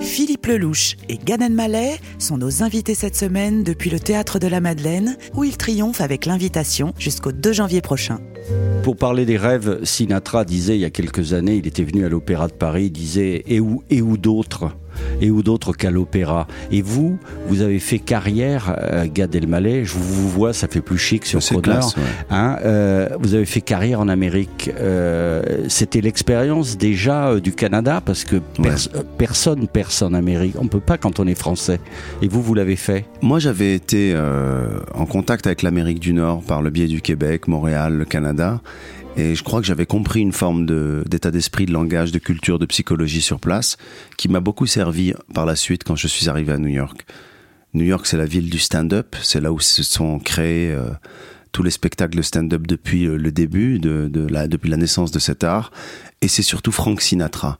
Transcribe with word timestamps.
Philippe 0.00 0.46
Lelouch 0.46 0.96
et 1.08 1.18
Gad 1.18 1.42
Elmaleh 1.42 1.98
sont 2.18 2.38
nos 2.38 2.62
invités 2.62 2.94
cette 2.94 3.16
semaine 3.16 3.64
depuis 3.64 3.90
le 3.90 3.98
Théâtre 3.98 4.38
de 4.38 4.46
la 4.46 4.60
Madeleine, 4.60 5.16
où 5.34 5.44
ils 5.44 5.56
triomphent 5.56 6.00
avec 6.00 6.24
l'invitation 6.24 6.94
jusqu'au 6.98 7.32
2 7.32 7.52
janvier 7.52 7.80
prochain. 7.80 8.20
Pour 8.82 8.96
parler 8.96 9.26
des 9.26 9.36
rêves, 9.36 9.80
Sinatra 9.82 10.44
disait 10.44 10.76
il 10.76 10.80
y 10.80 10.84
a 10.86 10.90
quelques 10.90 11.32
années, 11.34 11.56
il 11.56 11.66
était 11.66 11.84
venu 11.84 12.04
à 12.04 12.08
l'Opéra 12.08 12.48
de 12.48 12.52
Paris, 12.52 12.84
il 12.86 12.90
disait 12.92 13.42
et 13.46 13.60
où, 13.60 13.82
et 13.90 14.00
où 14.00 14.16
d'autres 14.16 14.70
et 15.20 15.30
où 15.30 15.44
d'autres 15.44 15.72
qu'à 15.74 15.92
l'opéra? 15.92 16.48
Et 16.72 16.82
vous, 16.82 17.18
vous 17.46 17.62
avez 17.62 17.78
fait 17.78 18.00
carrière, 18.00 18.74
euh, 18.82 19.06
Gad 19.12 19.32
Elmaleh, 19.32 19.84
je 19.84 19.92
vous 19.94 20.28
vois, 20.28 20.52
ça 20.52 20.66
fait 20.66 20.80
plus 20.80 20.98
chic 20.98 21.24
sur 21.24 21.38
Croner. 21.38 21.68
ouais. 21.96 22.02
Hein, 22.30 22.56
euh, 22.64 23.08
vous 23.20 23.34
avez 23.34 23.44
fait 23.44 23.60
carrière 23.60 24.00
en 24.00 24.08
Amérique. 24.08 24.72
Euh, 24.80 25.40
C'était 25.68 26.00
l'expérience 26.00 26.76
déjà 26.76 27.28
euh, 27.28 27.40
du 27.40 27.52
Canada 27.52 28.02
parce 28.04 28.24
que 28.24 28.36
pers- 28.60 28.88
euh, 28.96 29.02
personne 29.18 29.68
perce 29.68 30.02
en 30.02 30.14
Amérique. 30.14 30.56
On 30.58 30.66
peut 30.66 30.80
pas 30.80 30.98
quand 30.98 31.20
on 31.20 31.28
est 31.28 31.38
français. 31.38 31.78
Et 32.20 32.26
vous, 32.26 32.42
vous 32.42 32.54
l'avez 32.54 32.74
fait? 32.76 33.04
Moi, 33.22 33.38
j'avais 33.38 33.74
été 33.74 34.16
en 34.94 35.06
contact 35.06 35.46
avec 35.46 35.62
l'Amérique 35.62 36.00
du 36.00 36.12
Nord 36.12 36.42
par 36.42 36.60
le 36.60 36.70
biais 36.70 36.86
du 36.88 37.02
Québec, 37.02 37.46
Montréal, 37.46 37.94
le 37.94 38.04
Canada. 38.04 38.37
Et 39.16 39.34
je 39.34 39.42
crois 39.42 39.60
que 39.60 39.66
j'avais 39.66 39.86
compris 39.86 40.20
une 40.20 40.32
forme 40.32 40.66
d'état 41.04 41.30
d'esprit, 41.30 41.66
de 41.66 41.72
langage, 41.72 42.12
de 42.12 42.18
culture, 42.18 42.58
de 42.58 42.66
psychologie 42.66 43.20
sur 43.20 43.40
place, 43.40 43.76
qui 44.16 44.28
m'a 44.28 44.40
beaucoup 44.40 44.66
servi 44.66 45.12
par 45.34 45.44
la 45.44 45.56
suite 45.56 45.84
quand 45.84 45.96
je 45.96 46.06
suis 46.06 46.28
arrivé 46.28 46.52
à 46.52 46.58
New 46.58 46.68
York. 46.68 47.04
New 47.74 47.84
York, 47.84 48.06
c'est 48.06 48.16
la 48.16 48.26
ville 48.26 48.48
du 48.48 48.58
stand-up. 48.58 49.16
C'est 49.22 49.40
là 49.40 49.52
où 49.52 49.60
se 49.60 49.82
sont 49.82 50.18
créés 50.18 50.72
euh, 50.72 50.90
tous 51.52 51.62
les 51.62 51.70
spectacles 51.70 52.16
de 52.16 52.22
stand-up 52.22 52.66
depuis 52.66 53.06
euh, 53.06 53.16
le 53.16 53.32
début, 53.32 53.78
depuis 53.78 54.70
la 54.70 54.76
naissance 54.76 55.10
de 55.10 55.18
cet 55.18 55.44
art. 55.44 55.72
Et 56.22 56.28
c'est 56.28 56.42
surtout 56.42 56.72
Frank 56.72 57.00
Sinatra 57.00 57.58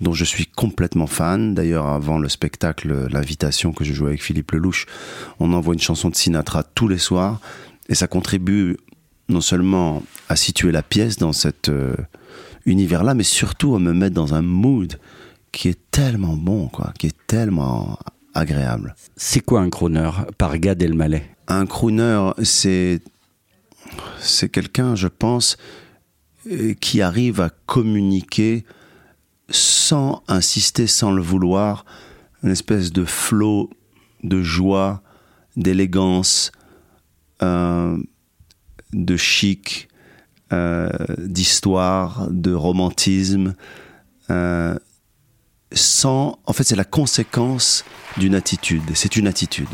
dont 0.00 0.12
je 0.12 0.24
suis 0.24 0.46
complètement 0.46 1.06
fan. 1.06 1.54
D'ailleurs, 1.54 1.86
avant 1.86 2.18
le 2.18 2.28
spectacle, 2.28 3.08
l'invitation 3.10 3.72
que 3.72 3.84
je 3.84 3.92
jouais 3.92 4.10
avec 4.10 4.22
Philippe 4.22 4.52
Lelouch, 4.52 4.86
on 5.40 5.52
envoie 5.52 5.74
une 5.74 5.80
chanson 5.80 6.08
de 6.08 6.14
Sinatra 6.14 6.62
tous 6.62 6.88
les 6.88 6.98
soirs, 6.98 7.40
et 7.88 7.94
ça 7.94 8.06
contribue 8.06 8.76
non 9.28 9.40
seulement 9.40 10.02
à 10.28 10.36
situer 10.36 10.72
la 10.72 10.82
pièce 10.82 11.16
dans 11.16 11.32
cet 11.32 11.68
euh, 11.68 11.94
univers-là, 12.66 13.14
mais 13.14 13.24
surtout 13.24 13.74
à 13.74 13.78
me 13.78 13.92
mettre 13.92 14.14
dans 14.14 14.34
un 14.34 14.42
mood 14.42 14.98
qui 15.52 15.68
est 15.68 15.78
tellement 15.90 16.36
bon, 16.36 16.68
quoi, 16.68 16.92
qui 16.98 17.08
est 17.08 17.16
tellement 17.26 17.98
agréable. 18.34 18.94
C'est 19.16 19.40
quoi 19.40 19.60
un 19.60 19.70
crooner 19.70 20.10
par 20.36 20.56
Gad 20.58 20.82
Elmaleh? 20.82 21.22
Un 21.48 21.66
crooner, 21.66 22.30
c'est 22.42 23.00
c'est 24.20 24.50
quelqu'un, 24.50 24.94
je 24.94 25.08
pense, 25.08 25.56
euh, 26.50 26.74
qui 26.74 27.00
arrive 27.00 27.40
à 27.40 27.50
communiquer 27.66 28.64
sans 29.50 30.22
insister, 30.28 30.86
sans 30.86 31.10
le 31.10 31.22
vouloir, 31.22 31.84
une 32.42 32.50
espèce 32.50 32.92
de 32.92 33.04
flot 33.04 33.70
de 34.22 34.42
joie, 34.42 35.02
d'élégance, 35.56 36.52
euh, 37.42 37.96
de 38.92 39.16
chic, 39.16 39.88
euh, 40.52 40.88
d'histoire, 41.18 42.26
de 42.30 42.54
romantisme, 42.54 43.54
euh, 44.30 44.74
sans. 45.72 46.38
En 46.46 46.52
fait, 46.52 46.64
c'est 46.64 46.76
la 46.76 46.84
conséquence 46.84 47.84
d'une 48.16 48.34
attitude. 48.34 48.82
C'est 48.94 49.16
une 49.16 49.26
attitude. 49.26 49.68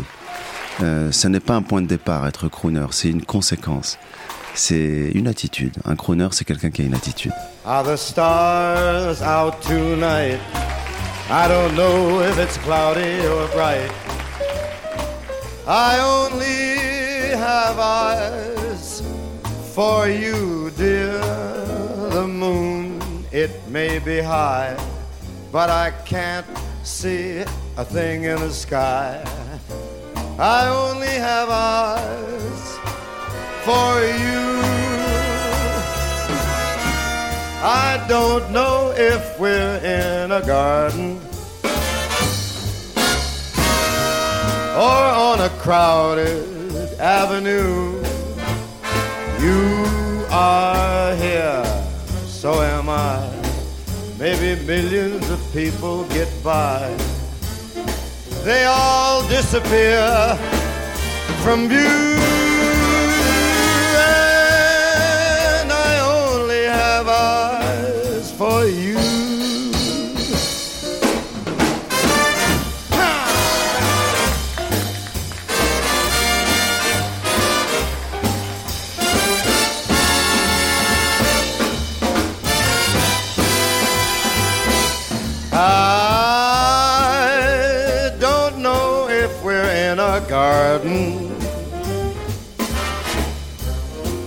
Euh, 0.82 1.12
ce 1.12 1.28
n'est 1.28 1.40
pas 1.40 1.54
un 1.54 1.62
point 1.62 1.82
de 1.82 1.86
départ, 1.86 2.26
être 2.26 2.48
crooner, 2.48 2.86
c'est 2.90 3.08
une 3.08 3.24
conséquence. 3.24 3.98
C'est 4.54 5.10
une 5.14 5.28
attitude. 5.28 5.74
Un 5.84 5.96
crooner, 5.96 6.28
c'est 6.32 6.44
quelqu'un 6.44 6.70
qui 6.70 6.82
a 6.82 6.84
une 6.84 6.94
attitude. 6.94 7.32
Are 7.64 7.84
the 7.84 7.96
stars 7.96 9.22
out 9.22 9.60
tonight? 9.62 10.40
I 11.30 11.48
don't 11.48 11.74
know 11.74 12.20
if 12.20 12.38
it's 12.38 12.58
cloudy 12.58 13.26
or 13.26 13.48
bright. 13.54 13.90
I 15.66 15.98
only 16.00 17.34
have 17.36 17.78
eyes 17.78 18.53
for 19.74 20.08
you, 20.08 20.70
dear. 20.76 21.18
The 22.10 22.28
moon, 22.28 23.02
it 23.32 23.50
may 23.66 23.98
be 23.98 24.20
high, 24.20 24.76
but 25.50 25.68
I 25.68 25.90
can't 26.06 26.46
see 26.84 27.42
a 27.76 27.84
thing 27.84 28.22
in 28.22 28.38
the 28.38 28.52
sky. 28.52 29.20
I 30.38 30.68
only 30.68 31.08
have 31.08 31.48
eyes 31.50 32.78
for 33.66 33.98
you. 34.22 34.44
I 37.66 38.04
don't 38.08 38.52
know 38.52 38.94
if 38.96 39.40
we're 39.40 39.78
in 39.78 40.30
a 40.30 40.46
garden 40.46 41.18
or 44.76 45.02
on 45.28 45.40
a 45.40 45.48
crowded 45.58 47.00
avenue. 47.00 48.13
You 49.44 50.24
are 50.30 51.14
here, 51.16 51.64
so 52.26 52.62
am 52.62 52.88
I. 52.88 53.28
Maybe 54.18 54.58
millions 54.64 55.28
of 55.28 55.38
people 55.52 56.04
get 56.04 56.30
by. 56.42 56.88
They 58.42 58.64
all 58.64 59.28
disappear 59.28 60.34
from 61.42 61.68
view. 61.68 62.23
We're 89.44 89.92
in 89.92 89.98
a 89.98 90.24
garden 90.26 91.30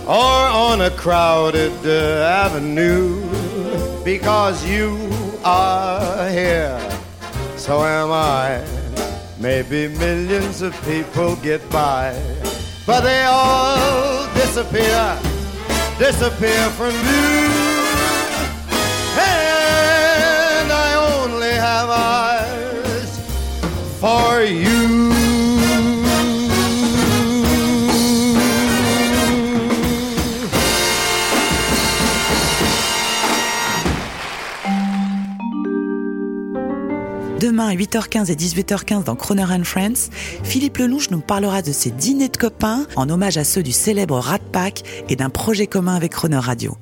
or 0.06 0.14
on 0.14 0.80
a 0.82 0.90
crowded 0.92 1.72
uh, 1.84 2.44
avenue 2.46 3.20
because 4.04 4.64
you 4.64 4.96
are 5.44 6.30
here, 6.30 6.78
so 7.56 7.82
am 7.82 8.12
I. 8.12 8.64
Maybe 9.40 9.88
millions 9.88 10.62
of 10.62 10.72
people 10.84 11.34
get 11.36 11.68
by, 11.68 12.14
but 12.86 13.00
they 13.00 13.24
all 13.24 14.32
disappear, 14.34 15.18
disappear 15.98 16.70
from 16.70 16.92
view. 16.92 17.77
Demain 37.40 37.68
à 37.68 37.74
8h15 37.74 38.32
et 38.32 38.34
18h15 38.34 39.04
dans 39.04 39.14
Croner 39.14 39.44
and 39.44 39.62
Friends, 39.62 40.10
Philippe 40.42 40.78
Lelouch 40.78 41.10
nous 41.10 41.20
parlera 41.20 41.62
de 41.62 41.70
ses 41.70 41.90
dîners 41.90 42.30
de 42.30 42.36
copains 42.36 42.84
en 42.96 43.08
hommage 43.08 43.38
à 43.38 43.44
ceux 43.44 43.62
du 43.62 43.70
célèbre 43.70 44.18
Rat 44.18 44.40
Pack 44.50 44.82
et 45.08 45.14
d'un 45.14 45.30
projet 45.30 45.68
commun 45.68 45.94
avec 45.94 46.10
Croner 46.12 46.38
Radio. 46.38 46.76